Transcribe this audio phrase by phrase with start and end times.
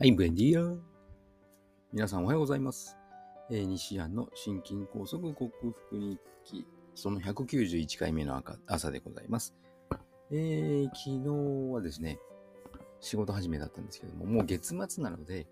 [0.00, 0.78] はい、ブエンディア。
[1.92, 2.96] 皆さんおはようございます。
[3.50, 9.56] えー、西安の心筋梗塞克服日記、その191回目の朝でございます。
[10.30, 12.20] えー、昨日はですね、
[13.00, 15.48] 仕事始めだったんですけども、もう月末なので、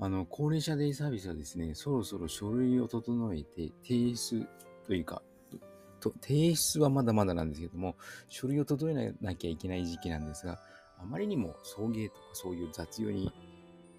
[0.00, 4.44] あの、高齢者デイサービスはですね、そろそろ書類を整えて提出
[4.88, 5.22] というか、
[6.00, 7.94] と提出はまだまだなんですけども、
[8.28, 10.58] 書類を整えなきゃいけない時期なんですが、
[10.98, 13.32] あまりにも送迎とかそういう雑用に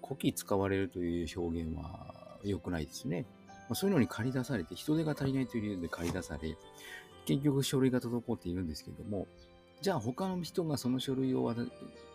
[0.06, 3.24] 古希使われるという表現は良くないですね。
[3.46, 6.56] まあ、そういうのに借り出されて、人手が足りないという理由で借り出され、
[7.24, 9.26] 結局書類が滞っているんですけども、
[9.80, 11.54] じゃあ他の人がその書類を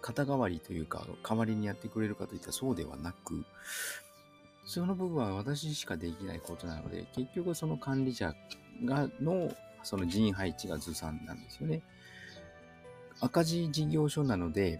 [0.01, 3.43] 肩代わりというか、代わりにやってくれるかといったらそうではなく、
[4.65, 8.35] その部分は私しかできないことなので、結局その管理者
[8.85, 9.51] がの
[9.83, 11.81] その人員配置がずさんなんですよね。
[13.19, 14.79] 赤字事業所なので、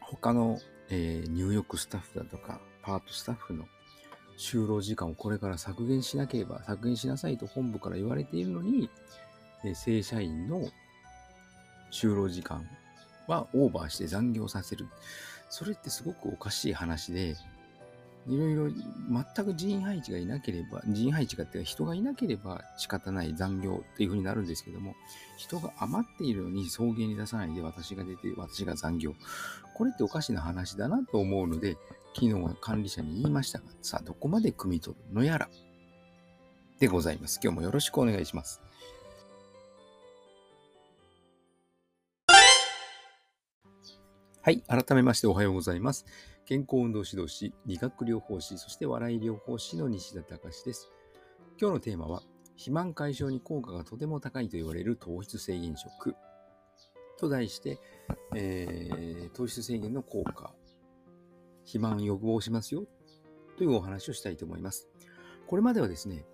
[0.00, 3.66] 他のえー、入浴スタッフだとか、パートスタッフの
[4.38, 8.90] 就労時間をこれから削減しなければ、削減しなさいと本部から言われているのに、
[9.64, 10.68] えー、正社員の
[11.90, 12.68] 就労時間
[13.26, 14.86] はオーバーして残業させる。
[15.48, 17.36] それってすごくおかしい話で、
[18.28, 24.96] いろいろ全く人員配置がいなければ、人員配置がって人がいなければ仕方ない残業っていうふうになるんですけども、
[25.36, 29.14] 人が余っているのに送迎に出さないで私が出て、私が残業。
[29.76, 31.76] これっておかしな話だなと思うので、
[32.14, 35.50] 昨日は管理者に言いましたが、さあどこまで汲み取るのやら。
[36.78, 37.38] でございます。
[37.42, 38.62] 今日もよろしくお願いします。
[44.40, 44.62] はい。
[44.62, 46.06] 改めましておはようございます。
[46.46, 50.88] 健康運動指導士、理学療法士、そして笑い療法士の西田隆です。
[51.60, 56.16] 今日のテーマは、肥満解消に効果がとても高いと言われる糖質制限食
[57.16, 57.78] と題して、
[58.34, 60.52] えー、糖質制限の効果、
[61.64, 62.86] 肥満予防しますよ
[63.56, 64.88] というお話をしたいと思います。
[65.46, 66.24] これまではですね、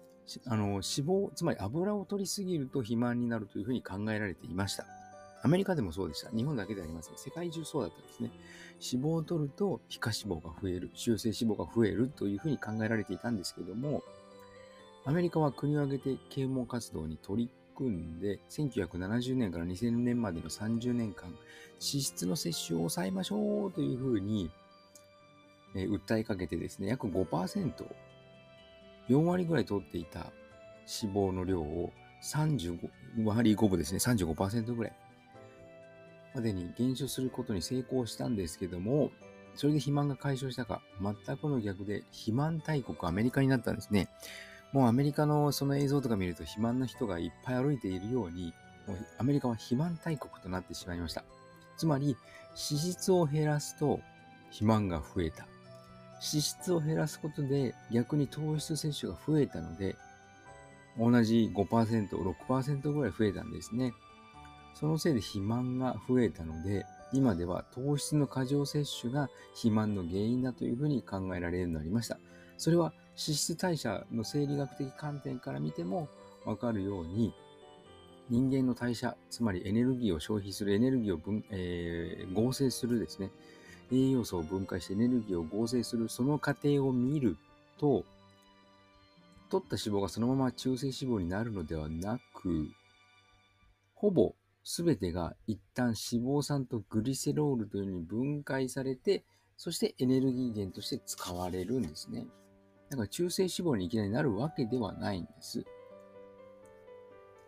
[0.46, 4.86] あの脂肪、つまり油を取りすぎると肥満になるというふうに考えられていました。
[5.44, 6.30] アメリカでもそうでした。
[6.30, 7.16] 日本だけではありません。
[7.16, 8.30] 世界中そうだったんですね。
[8.92, 14.02] 脂肪を取ると皮下脂肪が増える、中性脂肪が増えるというふうに考えられていたんですけども、
[15.04, 24.50] アメリカは国を挙げて啓蒙活動に取り組んで、1970年から2000年までの30年間、脂質の摂取を抑えましょうというふうに、
[25.74, 27.72] え訴えかけてですね、約5%、
[29.08, 30.32] 4割ぐらい取っていた
[31.02, 32.78] 脂肪の量を35
[33.24, 34.92] 割5分ですね、35%ぐらい
[36.34, 39.10] までに減少することに成功したんですけども、
[39.54, 44.08] それで肥満が解消したか、全くの逆で肥満大国アメリカになったんですね。
[44.72, 48.54] もうアメリカのその映像とか見ると肥満の人がいっぱい歩いているように、
[48.86, 51.24] もうアメリカは肥満大国となってしまいました。
[51.76, 52.16] つまり、
[52.50, 54.00] 脂質を減らすと
[54.46, 55.46] 肥満が増えた。
[56.22, 59.96] 脂質を減らすことで逆に糖質摂取が増えたので、
[60.98, 63.92] 同じ5%、6%ぐらい増えたんですね。
[64.74, 72.18] そのせいで肥満が増えたので、今では糖質の過剰摂取が肥満の原因だというふうに考えられるようになりました。
[72.56, 76.08] それは脂質代謝の生理学的観点から見ても
[76.44, 77.32] わかるように、
[78.28, 83.30] 人間の代謝、つまりエネルギーを消費するエネルギーを分、えー、合成するですね、
[83.90, 87.36] 栄養素を分解してエネルギーを合成するその過程を見る
[87.78, 88.04] と、
[89.50, 92.70] 取った脂肪がそのまま中性脂肪になるのではなく、
[93.94, 94.34] ほぼ
[94.64, 99.24] すべてが一旦脂肪酸とグリセロールというように分解されて、
[99.58, 102.26] そしてエネルギー源として使われるんですね。
[102.92, 105.64] だから中性脂肪にいきなりなるわけではないんです。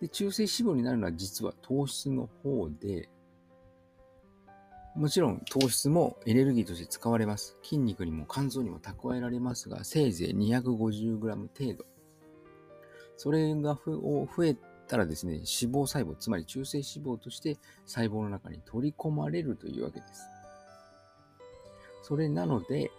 [0.01, 3.11] で中性脂肪になるのは実は糖質の方で、
[4.97, 7.59] もちろん糖質もエネルギーとして使われます。
[7.63, 11.85] 筋肉にも肝臓にも蓄えられますが、せいぜい 250g 程度。
[13.19, 14.57] それが増え
[14.89, 20.23] たらですね、脂肪細胞、つまり中性脂肪として細胞の中に取り込まれるというわけです。
[22.01, 22.91] それなので、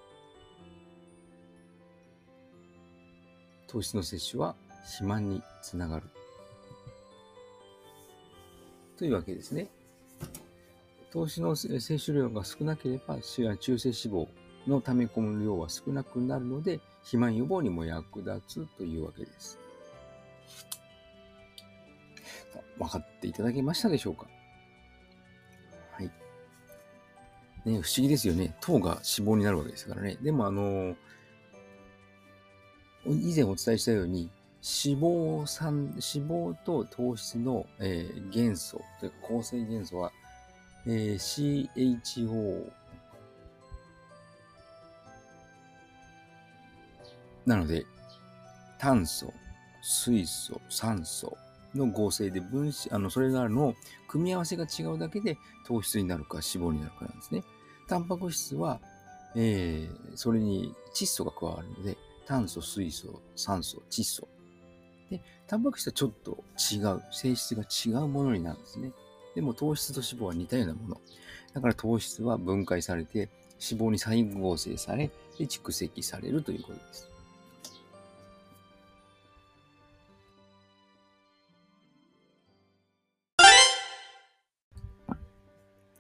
[3.76, 4.56] 糖質の摂取は
[4.86, 6.06] 肥満につながる。
[8.98, 9.68] というわけですね。
[11.12, 14.30] 糖質の摂取量が少なければ、中性脂肪
[14.66, 19.60] の溜め込む量は少なくなるので、肥満予防にも役立つというわけです。
[22.78, 24.28] 分かっていただけましたでしょうか？
[25.92, 26.06] はい。
[26.06, 26.14] ね、
[27.66, 28.56] 不思議ですよね。
[28.62, 30.18] 糖が脂肪になるわけですからね。
[30.22, 30.96] でもあの
[33.08, 34.30] 以前お伝えしたように、
[34.62, 40.12] 脂肪酸、脂肪と糖質の、えー、元素、というか構成元素は、
[40.88, 42.72] えー、CHO、
[47.46, 47.86] なので、
[48.80, 49.32] 炭素、
[49.84, 51.38] 水素、酸素
[51.76, 53.76] の合成で分子、あの、それらの
[54.08, 55.38] 組み合わせが違うだけで
[55.68, 57.44] 糖質になるか脂肪になるかなんですね。
[57.88, 58.80] タンパク質は、
[59.36, 64.28] えー、それに窒素が加わるので、炭素、水素、酸素、窒素。
[65.10, 68.92] で、タンパク質はちょっと違う、性質が違うものになるんですね。
[69.36, 71.02] でも糖質と脂肪は似たようなもの。
[71.54, 73.30] だから糖質は分解されて
[73.62, 77.10] 脂肪に再合成され、で蓄積されるということです。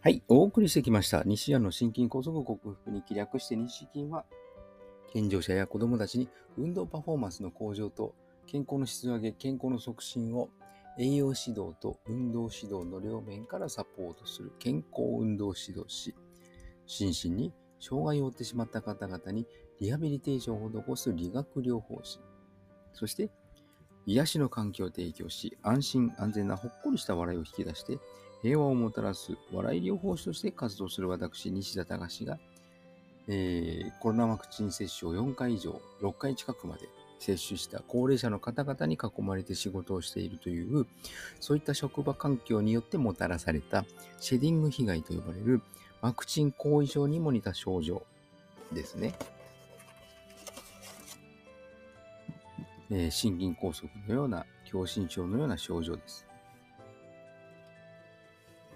[0.01, 1.23] はい、お送りしてきました。
[1.23, 4.23] 西矢の心筋梗塞克服に気略して西筋は、
[5.15, 6.27] 健常者や子供たちに
[6.57, 8.13] 運動パフォーマンスの向上と
[8.47, 10.49] 健康の質上げ、健康の促進を
[10.99, 16.13] 栄養指導と運動指導の両面からサポートする健康運動指導士、
[16.85, 19.47] 心身に障害を負ってしまった方々に
[19.79, 22.19] リハビリテーションを施す理学療法士、
[22.91, 23.29] そして
[24.05, 27.99] 癒しの環境を提供し、安心安全なほっこりした笑いを引き出して、
[28.41, 32.37] 平和をもたらす笑い療法士として活動する私、西田隆が、
[33.27, 36.87] えー、コロナワクチン接種を4回以上、6回近くまで
[37.19, 40.85] 接種した高齢者の方々に囲まれて仕事をしているという、
[41.39, 43.85] そういった職場環境によってもたらされた
[44.19, 45.61] シェディング被害と呼ばれる
[46.01, 48.05] ワクチン後遺症にも似た症状
[48.71, 49.15] ですね。
[52.91, 56.27] えー、心筋梗塞のような、狭心症のような症状です。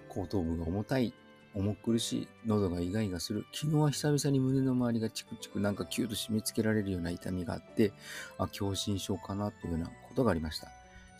[0.08, 1.14] 後頭部が重たい
[1.60, 3.46] 重苦しい、喉がイガイガする。
[3.54, 7.92] 昨日は久々に胸の周りがチクチクなんかキューと締め付けられるような痛みがあって、
[8.38, 10.70] あ、狭心症かなというようなことがありました。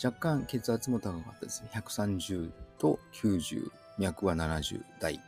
[0.02, 1.70] 若干血圧も高かったですね。
[1.74, 5.20] 130と90、脈は70代。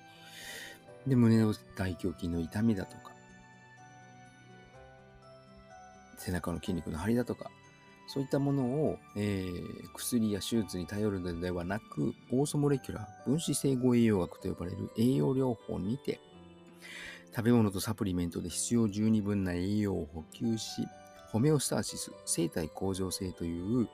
[1.06, 3.12] で、胸の大胸筋の痛みだとか、
[6.18, 7.52] 背中の筋肉の張りだとか、
[8.14, 16.20] そういったものを、えー、薬や手術に頼るのではなく、オーソモレキュラー、分子整合栄養学と呼ばれる栄養療法にて、
[17.34, 20.86] 食べ物とサプリメントで必要十二分な栄養を補給し、
[21.30, 23.88] ホメオスターシス、生体向上性という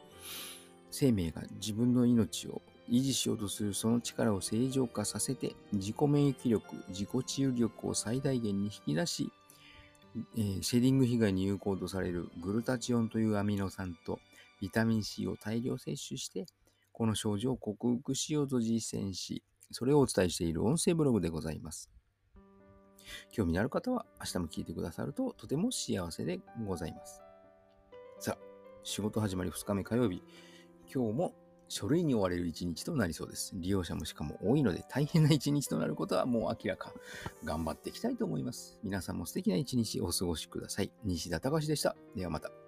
[0.90, 9.31] 生命が自分の命を維持しようとするその力を正常化させて、自己免疫力、自己治癒力を最大限に引き出し、
[10.36, 14.19] えー、シェディング被害に有効とされるグルタチオンというアミノ酸と
[14.62, 16.45] ビタミン C を大量摂取して、
[16.92, 21.92] この症状を克服しようと実践し、それをお伝えしている音声ブログでございます。
[23.31, 27.21] 興味のある方は明日も聞いてくださるととても幸せでございます。
[28.19, 28.38] さあ、
[28.83, 30.24] 仕事始まり2日目火曜日、
[30.94, 31.33] 今日も
[31.69, 33.54] 書類に追われる一日となりそうです。
[33.56, 36.94] 利用者もしかも多いので大変な一日となることはもう明らか。
[37.44, 38.80] 頑張っていきたいと思います。
[38.84, 40.92] 皆さんも素敵な一日お過ごしください。
[41.04, 41.96] 西田隆でした。
[42.16, 42.67] ではまた。